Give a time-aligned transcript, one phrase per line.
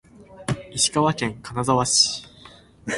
[0.71, 2.25] 石川県金沢市